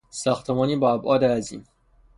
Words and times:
ساختمانی 0.09 0.75
با 0.75 0.91
ابعاد 0.93 1.23
عظیم 1.23 1.63